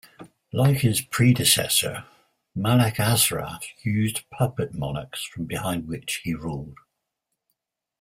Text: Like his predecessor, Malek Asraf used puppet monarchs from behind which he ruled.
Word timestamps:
Like 0.51 0.77
his 0.79 0.99
predecessor, 0.99 2.05
Malek 2.55 2.99
Asraf 2.99 3.63
used 3.85 4.27
puppet 4.31 4.73
monarchs 4.73 5.23
from 5.23 5.45
behind 5.45 5.87
which 5.87 6.21
he 6.23 6.33
ruled. 6.33 6.79